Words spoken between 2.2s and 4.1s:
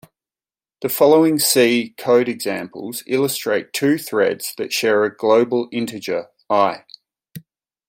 examples illustrate two